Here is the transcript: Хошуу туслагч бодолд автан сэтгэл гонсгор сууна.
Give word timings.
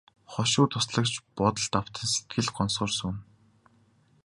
Хошуу 0.33 0.65
туслагч 0.71 1.13
бодолд 1.35 1.73
автан 1.79 2.07
сэтгэл 2.13 2.47
гонсгор 2.55 2.91
сууна. 2.97 3.21